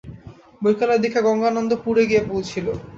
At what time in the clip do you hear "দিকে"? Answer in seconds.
1.03-1.19